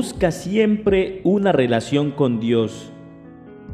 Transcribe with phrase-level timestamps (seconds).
[0.00, 2.90] Busca siempre una relación con Dios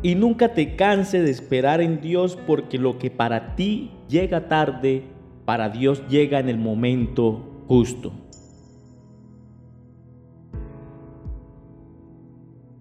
[0.03, 5.05] y nunca te canses de esperar en Dios porque lo que para ti llega tarde,
[5.45, 8.11] para Dios llega en el momento justo.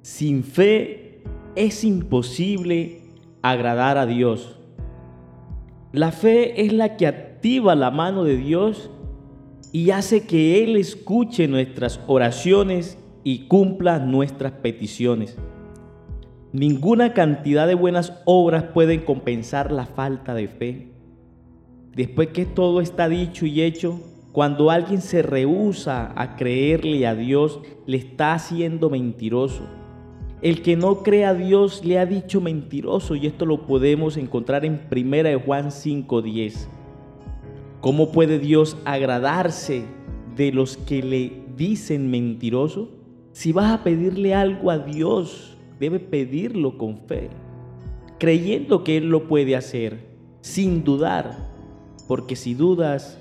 [0.01, 1.21] Sin fe
[1.55, 3.01] es imposible
[3.43, 4.59] agradar a Dios.
[5.91, 8.89] La fe es la que activa la mano de Dios
[9.71, 15.35] y hace que Él escuche nuestras oraciones y cumpla nuestras peticiones.
[16.53, 20.91] Ninguna cantidad de buenas obras pueden compensar la falta de fe.
[21.95, 23.99] Después que todo está dicho y hecho,
[24.31, 29.63] cuando alguien se rehúsa a creerle a Dios, le está haciendo mentiroso.
[30.43, 34.65] El que no cree a Dios le ha dicho mentiroso y esto lo podemos encontrar
[34.65, 36.67] en 1 Juan 5:10.
[37.81, 39.85] ¿Cómo puede Dios agradarse
[40.35, 42.94] de los que le dicen mentiroso?
[43.35, 47.29] Si vas a pedirle algo a Dios, debe pedirlo con fe,
[48.17, 50.07] creyendo que Él lo puede hacer,
[50.39, 51.49] sin dudar,
[52.07, 53.19] porque si dudas,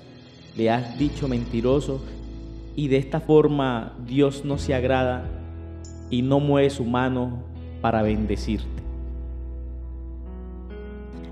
[0.55, 2.01] le has dicho mentiroso
[2.77, 5.29] y de esta forma Dios no se agrada
[6.09, 7.43] y no mueve su mano
[7.81, 8.83] para bendecirte.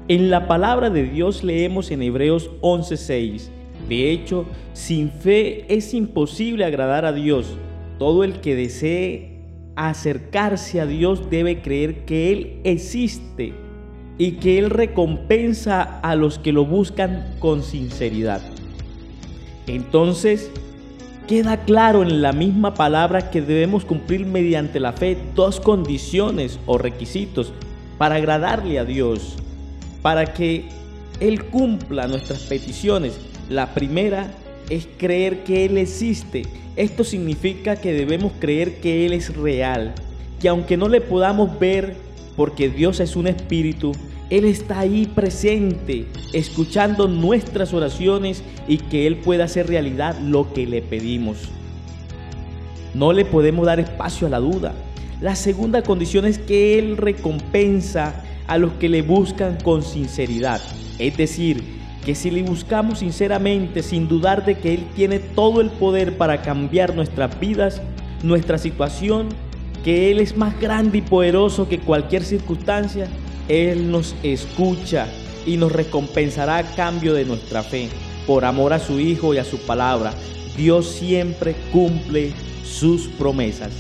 [0.10, 3.50] En la palabra de Dios leemos en Hebreos 11:6,
[3.88, 7.58] de hecho, sin fe es imposible agradar a Dios
[7.98, 9.34] todo el que desee
[9.76, 13.54] acercarse a Dios debe creer que Él existe
[14.18, 18.42] y que Él recompensa a los que lo buscan con sinceridad.
[19.68, 20.52] Entonces,
[21.28, 26.78] queda claro en la misma palabra que debemos cumplir mediante la fe dos condiciones o
[26.78, 27.54] requisitos
[27.98, 29.36] para agradarle a Dios,
[30.02, 30.66] para que
[31.20, 33.20] Él cumpla nuestras peticiones.
[33.50, 34.32] La primera
[34.70, 36.44] es creer que Él existe
[36.76, 39.94] esto significa que debemos creer que Él es real,
[40.40, 41.96] que aunque no le podamos ver,
[42.36, 43.92] porque Dios es un espíritu,
[44.32, 50.66] Él está ahí presente, escuchando nuestras oraciones y que Él pueda hacer realidad lo que
[50.66, 51.50] le pedimos.
[52.96, 54.74] No le podemos dar espacio a la duda.
[55.22, 60.60] La segunda condición es que Él recompensa a los que le buscan con sinceridad,
[60.98, 65.70] es decir, que si le buscamos sinceramente, sin dudar de que Él tiene todo el
[65.70, 67.82] poder para cambiar nuestras vidas,
[68.24, 69.30] nuestra situación,
[69.84, 73.08] que Él es más grande y poderoso que cualquier circunstancia,
[73.48, 75.08] Él nos escucha
[75.46, 77.90] y nos recompensará a cambio de nuestra fe.
[78.28, 80.14] Por amor a su Hijo y a su palabra,
[80.56, 82.32] Dios siempre cumple
[82.64, 83.72] sus promesas.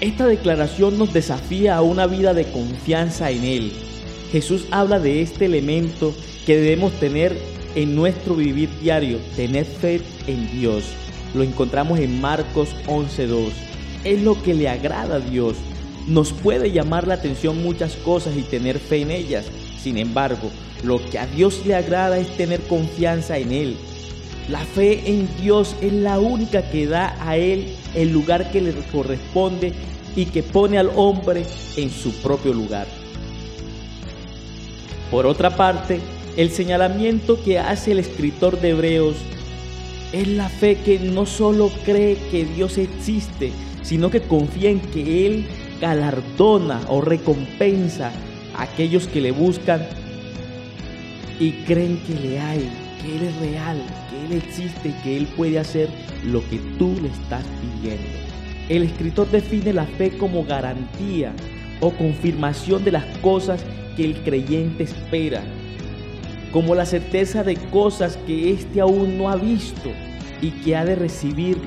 [0.00, 3.87] Esta declaración nos desafía a una vida de confianza en Él.
[4.32, 7.36] Jesús habla de este elemento que debemos tener
[7.74, 10.84] en nuestro vivir diario, tener fe en Dios.
[11.34, 13.50] Lo encontramos en Marcos 11.2.
[14.04, 15.56] Es lo que le agrada a Dios.
[16.06, 19.46] Nos puede llamar la atención muchas cosas y tener fe en ellas.
[19.82, 20.50] Sin embargo,
[20.82, 23.76] lo que a Dios le agrada es tener confianza en Él.
[24.48, 28.72] La fe en Dios es la única que da a Él el lugar que le
[28.90, 29.72] corresponde
[30.16, 31.44] y que pone al hombre
[31.76, 32.97] en su propio lugar.
[35.10, 36.00] Por otra parte,
[36.36, 39.16] el señalamiento que hace el escritor de Hebreos
[40.12, 43.52] es la fe que no solo cree que Dios existe,
[43.82, 45.46] sino que confía en que Él
[45.80, 48.12] galardona o recompensa
[48.54, 49.86] a aquellos que le buscan
[51.40, 52.70] y creen que le hay,
[53.00, 55.88] que Él es real, que Él existe, que Él puede hacer
[56.24, 58.08] lo que tú le estás pidiendo.
[58.68, 61.32] El escritor define la fe como garantía
[61.80, 63.64] o confirmación de las cosas
[63.96, 65.42] que el creyente espera
[66.52, 69.90] como la certeza de cosas que éste aún no ha visto
[70.40, 71.58] y que ha de recibir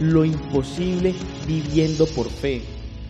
[0.00, 1.14] lo imposible
[1.46, 2.62] viviendo por fe.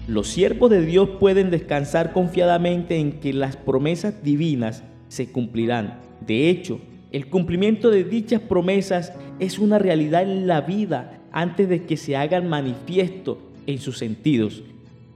[0.09, 6.01] Los siervos de Dios pueden descansar confiadamente en que las promesas divinas se cumplirán.
[6.27, 6.81] De hecho,
[7.13, 12.17] el cumplimiento de dichas promesas es una realidad en la vida antes de que se
[12.17, 14.65] hagan manifiesto en sus sentidos.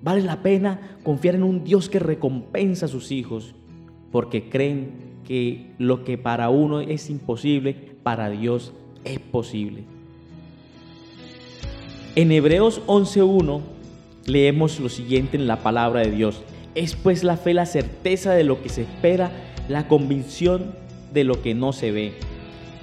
[0.05, 3.55] Vale la pena confiar en un Dios que recompensa a sus hijos
[4.13, 4.91] porque creen
[5.27, 8.75] que lo que para uno es imposible, para Dios
[9.05, 9.85] es posible.
[12.17, 13.63] En Hebreos 11.1
[14.27, 16.43] leemos lo siguiente en la palabra de Dios.
[16.75, 19.33] Es pues la fe la certeza de lo que se espera,
[19.71, 20.75] la convicción
[21.15, 22.13] de lo que no se ve.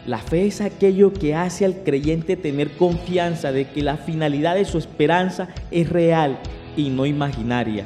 [0.07, 4.65] La fe es aquello que hace al creyente tener confianza de que la finalidad de
[4.65, 6.39] su esperanza es real
[6.75, 7.85] y no imaginaria.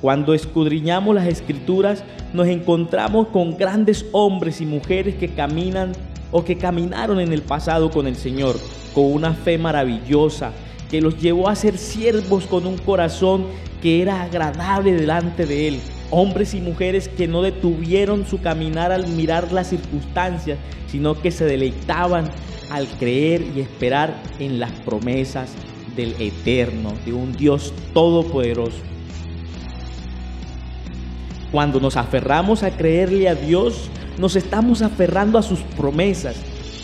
[0.00, 5.92] Cuando escudriñamos las escrituras, nos encontramos con grandes hombres y mujeres que caminan
[6.30, 8.56] o que caminaron en el pasado con el Señor,
[8.92, 10.52] con una fe maravillosa,
[10.90, 13.46] que los llevó a ser siervos con un corazón
[13.80, 15.80] que era agradable delante de Él.
[16.10, 20.58] Hombres y mujeres que no detuvieron su caminar al mirar las circunstancias,
[20.88, 22.30] sino que se deleitaban
[22.70, 25.54] al creer y esperar en las promesas
[25.96, 28.78] del Eterno, de un Dios todopoderoso.
[31.50, 33.88] Cuando nos aferramos a creerle a Dios,
[34.18, 36.36] nos estamos aferrando a sus promesas.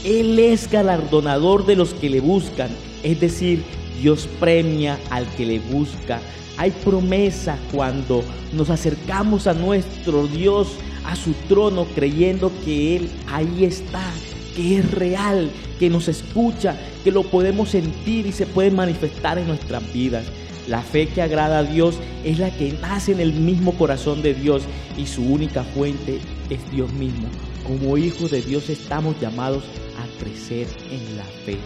[0.05, 2.71] Él es galardonador de los que le buscan,
[3.03, 3.65] es decir,
[4.01, 6.21] Dios premia al que le busca.
[6.57, 8.23] Hay promesa cuando
[8.53, 10.69] nos acercamos a nuestro Dios,
[11.05, 14.13] a su trono, creyendo que Él ahí está,
[14.55, 19.49] que es real, que nos escucha, que lo podemos sentir y se puede manifestar en
[19.49, 20.27] nuestras vidas.
[20.69, 24.35] La fe que agrada a Dios es la que nace en el mismo corazón de
[24.35, 24.63] Dios
[24.97, 27.29] y su única fuente es Dios mismo.
[27.67, 29.65] Como hijos de Dios estamos llamados
[29.99, 31.57] a crecer en la fe,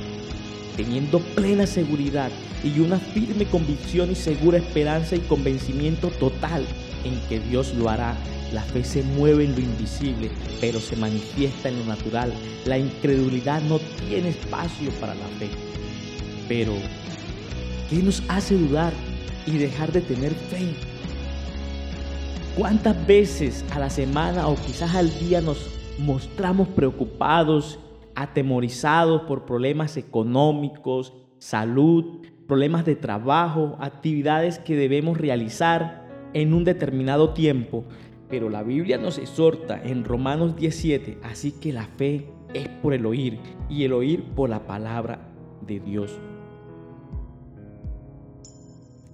[0.77, 2.31] teniendo plena seguridad
[2.63, 6.65] y una firme convicción y segura esperanza y convencimiento total
[7.05, 8.17] en que Dios lo hará.
[8.53, 10.31] La fe se mueve en lo invisible,
[10.61, 12.33] pero se manifiesta en lo natural.
[12.67, 13.79] La incredulidad no
[14.09, 15.49] tiene espacio para la fe.
[16.49, 16.75] Pero,
[17.91, 18.93] ¿qué nos hace dudar
[19.47, 20.75] y dejar de tener fe?
[22.57, 25.59] ¿Cuántas veces a la semana o quizás al día nos
[25.99, 27.79] mostramos preocupados,
[28.15, 37.31] atemorizados por problemas económicos, salud, problemas de trabajo, actividades que debemos realizar en un determinado
[37.31, 37.85] tiempo?
[38.29, 43.07] Pero la Biblia nos exhorta en Romanos 17, así que la fe es por el
[43.07, 43.39] oír
[43.69, 45.29] y el oír por la palabra
[45.67, 46.19] de Dios.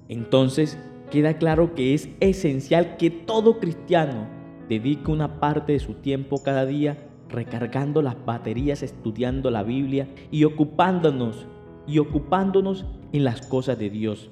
[0.09, 0.79] Entonces,
[1.11, 4.29] queda claro que es esencial que todo cristiano
[4.69, 10.45] dedique una parte de su tiempo cada día recargando las baterías, estudiando la Biblia y
[10.45, 11.47] ocupándonos
[11.87, 14.31] y ocupándonos en las cosas de Dios.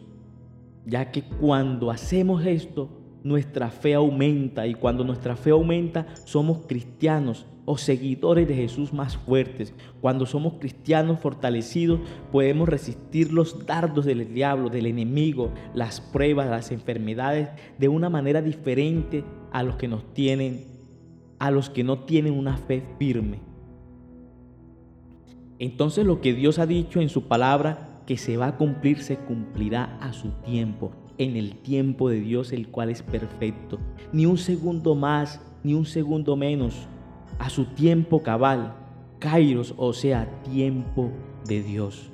[0.87, 2.89] Ya que cuando hacemos esto,
[3.25, 9.19] nuestra fe aumenta y cuando nuestra fe aumenta somos cristianos o seguidores de Jesús más
[9.19, 9.75] fuertes.
[10.01, 12.01] Cuando somos cristianos fortalecidos
[12.33, 18.41] podemos resistir los dardos del diablo, del enemigo, las pruebas, las enfermedades de una manera
[18.41, 20.78] diferente a los que nos tienen,
[21.39, 23.41] a los que no tienen una fe firme.
[25.59, 29.17] Entonces lo que Dios ha dicho en su palabra que se va a cumplir se
[29.17, 33.79] cumplirá a su tiempo en el tiempo de Dios, el cual es perfecto.
[34.13, 36.87] Ni un segundo más, ni un segundo menos.
[37.39, 38.75] A su tiempo cabal,
[39.19, 41.11] Kairos, o sea, tiempo
[41.47, 42.11] de Dios.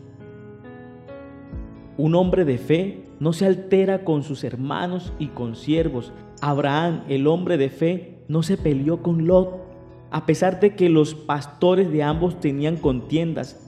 [1.97, 6.13] Un hombre de fe no se altera con sus hermanos y con siervos.
[6.41, 9.65] Abraham, el hombre de fe, no se peleó con Lot,
[10.11, 13.61] a pesar de que los pastores de ambos tenían contiendas.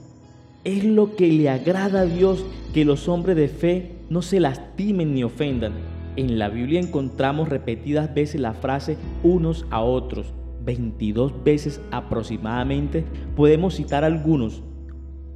[0.63, 5.13] Es lo que le agrada a Dios que los hombres de fe no se lastimen
[5.13, 5.73] ni ofendan.
[6.15, 10.33] En la Biblia encontramos repetidas veces la frase unos a otros,
[10.63, 13.05] 22 veces aproximadamente.
[13.35, 14.63] Podemos citar algunos.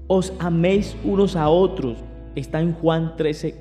[0.07, 1.97] Os améis unos a otros.
[2.35, 3.55] Está en Juan 13,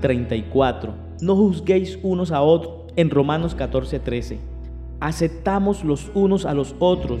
[0.00, 0.94] 34.
[1.20, 4.51] No juzguéis unos a otros en Romanos 14, 13.
[5.02, 7.20] Aceptamos los unos a los otros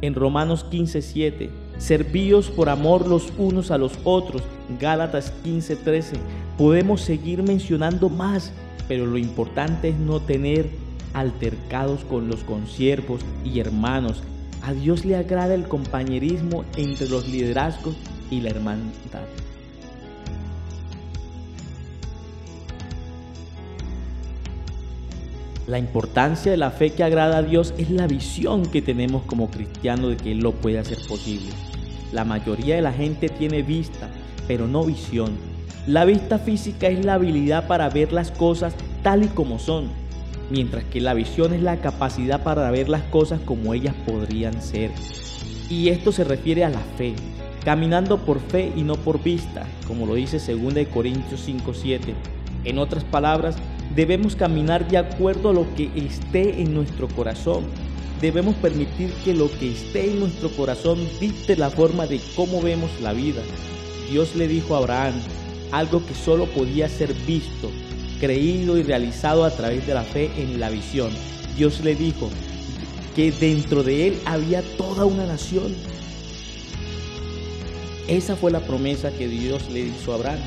[0.00, 4.42] en Romanos 15, 7 Servíos por amor los unos a los otros.
[4.80, 6.18] Gálatas 15:13.
[6.58, 8.52] Podemos seguir mencionando más,
[8.88, 10.68] pero lo importante es no tener
[11.14, 14.22] altercados con los conciervos y hermanos.
[14.62, 17.96] A Dios le agrada el compañerismo entre los liderazgos
[18.28, 19.22] y la hermandad.
[25.68, 29.50] La importancia de la fe que agrada a Dios es la visión que tenemos como
[29.50, 31.50] cristianos de que Él lo puede hacer posible.
[32.10, 34.08] La mayoría de la gente tiene vista,
[34.46, 35.32] pero no visión.
[35.86, 39.90] La vista física es la habilidad para ver las cosas tal y como son,
[40.50, 44.90] mientras que la visión es la capacidad para ver las cosas como ellas podrían ser.
[45.68, 47.12] Y esto se refiere a la fe,
[47.62, 52.14] caminando por fe y no por vista, como lo dice 2 Corintios 5:7.
[52.64, 53.56] En otras palabras,
[53.94, 57.64] debemos caminar de acuerdo a lo que esté en nuestro corazón
[58.20, 62.90] debemos permitir que lo que esté en nuestro corazón dicte la forma de cómo vemos
[63.00, 63.42] la vida.
[64.10, 65.14] Dios le dijo a Abraham
[65.70, 67.70] algo que solo podía ser visto,
[68.20, 71.10] creído y realizado a través de la fe en la visión.
[71.56, 72.28] Dios le dijo
[73.14, 75.74] que dentro de él había toda una nación.
[78.08, 80.38] Esa fue la promesa que Dios le hizo a Abraham,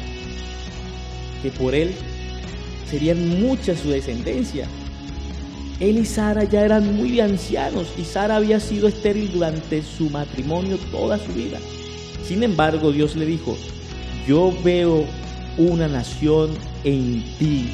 [1.43, 1.93] que por él
[2.91, 4.67] serían muchas su descendencia
[5.81, 10.77] él y Sara ya eran muy ancianos y Sara había sido estéril durante su matrimonio
[10.91, 11.57] toda su vida.
[12.23, 13.57] Sin embargo, Dios le dijo,
[14.27, 15.05] Yo veo
[15.57, 16.51] una nación
[16.83, 17.71] en ti.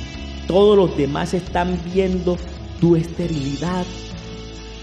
[0.48, 2.38] Todos los demás están viendo
[2.80, 3.86] tu esterilidad.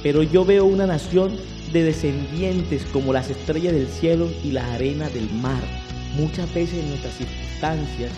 [0.03, 1.35] Pero yo veo una nación
[1.73, 5.63] de descendientes como las estrellas del cielo y la arena del mar.
[6.15, 8.13] Muchas veces en nuestras circunstancias,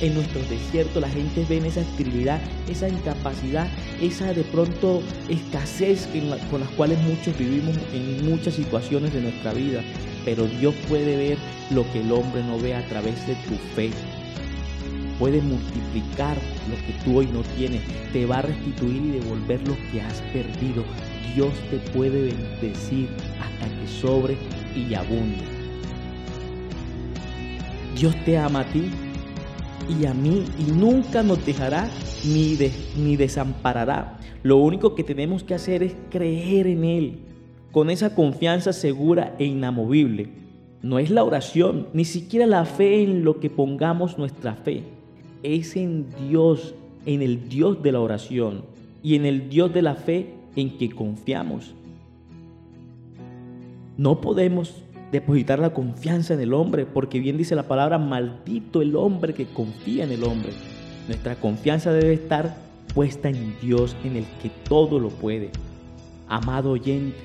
[0.00, 3.68] en nuestros desiertos, la gente ve esa esterilidad, esa incapacidad,
[4.00, 6.08] esa de pronto escasez
[6.50, 9.82] con las cuales muchos vivimos en muchas situaciones de nuestra vida.
[10.24, 11.38] Pero Dios puede ver
[11.70, 13.90] lo que el hombre no ve a través de tu fe
[15.20, 16.38] puede multiplicar
[16.70, 20.22] lo que tú hoy no tienes, te va a restituir y devolver lo que has
[20.32, 20.82] perdido.
[21.34, 24.38] Dios te puede bendecir hasta que sobre
[24.74, 25.44] y abunde.
[27.94, 28.90] Dios te ama a ti
[29.88, 31.88] y a mí y nunca nos dejará
[32.24, 32.56] ni,
[32.96, 34.18] ni desamparará.
[34.42, 37.18] Lo único que tenemos que hacer es creer en Él
[37.72, 40.28] con esa confianza segura e inamovible.
[40.82, 44.82] No es la oración, ni siquiera la fe en lo que pongamos nuestra fe.
[45.42, 46.74] Es en Dios,
[47.06, 48.64] en el Dios de la oración
[49.02, 51.74] y en el Dios de la fe en que confiamos.
[53.96, 54.82] No podemos
[55.12, 59.46] depositar la confianza en el hombre, porque bien dice la palabra, maldito el hombre que
[59.46, 60.52] confía en el hombre.
[61.08, 62.56] Nuestra confianza debe estar
[62.94, 65.50] puesta en Dios, en el que todo lo puede.
[66.28, 67.18] Amado oyente,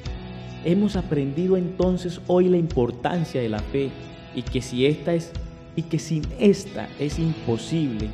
[0.63, 3.91] hemos aprendido entonces hoy la importancia de la fe
[4.33, 5.31] y que si esta es
[5.75, 8.09] y que sin esta es imposible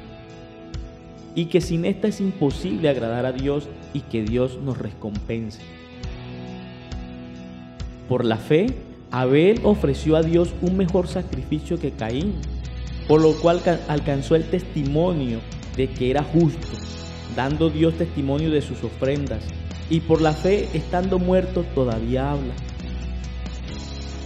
[1.36, 5.62] y que sin esta es imposible agradar a Dios y que Dios nos recompense.
[8.10, 8.68] Por la fe,
[9.12, 12.36] Abel ofreció a Dios un mejor sacrificio que Caín,
[13.10, 15.39] por lo cual alcanzó el testimonio
[15.75, 16.68] de que era justo,
[17.36, 19.44] dando Dios testimonio de sus ofrendas,
[19.89, 22.53] y por la fe, estando muerto, todavía habla.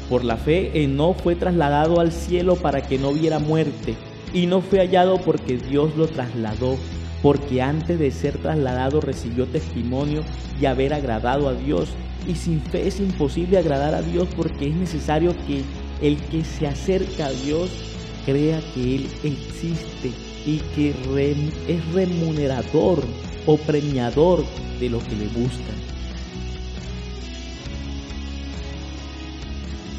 [0.08, 3.96] Por la fe, Eno fue trasladado al cielo para que no viera muerte,
[4.36, 6.78] y no fue hallado porque Dios lo trasladó
[7.26, 10.24] porque antes de ser trasladado recibió testimonio
[10.62, 11.90] y haber agradado a Dios.
[12.28, 15.64] Y sin fe es imposible agradar a Dios porque es necesario que
[16.04, 17.72] el que se acerca a Dios
[18.28, 20.12] crea que Él existe
[20.46, 20.92] y que
[21.68, 23.04] es remunerador
[23.48, 24.46] o premiador
[24.80, 25.76] de lo que le buscan.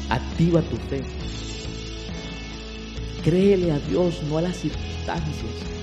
[0.09, 1.03] Activa tu fe.
[3.21, 5.76] Créele a Dios, no a las circunstancias.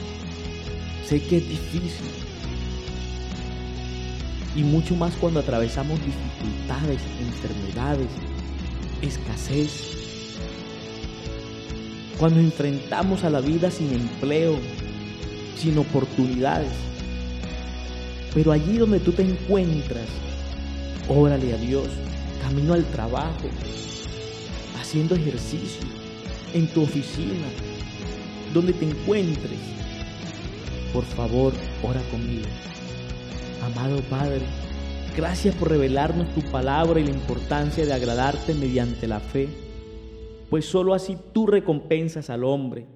[1.07, 2.07] Sé que es difícil.
[4.57, 8.09] Y mucho más cuando atravesamos dificultades, enfermedades,
[9.03, 9.91] escasez.
[12.19, 14.59] Cuando enfrentamos a la vida sin empleo,
[15.57, 16.73] sin oportunidades.
[18.33, 20.09] Pero allí donde tú te encuentras,
[21.09, 21.89] órale a Dios,
[22.43, 23.49] camino al trabajo,
[24.81, 25.83] haciendo ejercicio,
[26.55, 27.47] en tu oficina,
[28.55, 29.75] donde te encuentres
[30.95, 32.47] por favor, ora conmigo.
[33.65, 34.43] Amado Padre,
[35.17, 39.49] gracias por revelarnos tu palabra y la importancia de agradarte mediante la fe,
[40.49, 42.87] pues sólo así tú recompensas al hombre,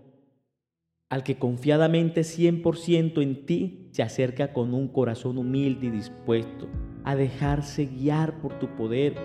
[1.10, 6.68] al que confiadamente 100% en ti se acerca con un corazón humilde y dispuesto
[7.02, 9.16] a dejarse guiar por tu poder,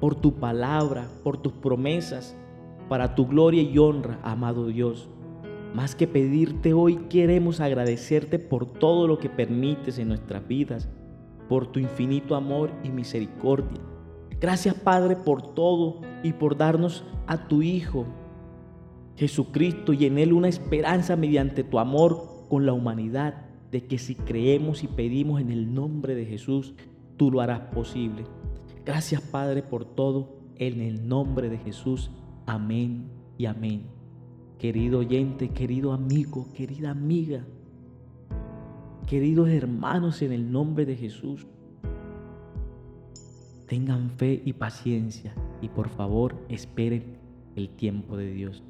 [0.00, 2.34] por tu palabra, por tus promesas,
[2.88, 5.10] para tu gloria y honra, amado Dios.
[5.74, 10.88] Más que pedirte hoy, queremos agradecerte por todo lo que permites en nuestras vidas,
[11.48, 13.80] por tu infinito amor y misericordia.
[14.40, 18.06] Gracias Padre por todo y por darnos a tu Hijo,
[19.16, 24.16] Jesucristo, y en Él una esperanza mediante tu amor con la humanidad, de que si
[24.16, 26.74] creemos y pedimos en el nombre de Jesús,
[27.16, 28.24] tú lo harás posible.
[28.84, 32.10] Gracias Padre por todo, en el nombre de Jesús.
[32.46, 33.04] Amén
[33.38, 33.99] y amén.
[34.60, 37.46] Querido oyente, querido amigo, querida amiga,
[39.08, 41.46] queridos hermanos en el nombre de Jesús,
[43.66, 47.16] tengan fe y paciencia y por favor esperen
[47.56, 48.62] el tiempo de Dios.